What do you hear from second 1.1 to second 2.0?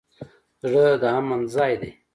امن ځای دی.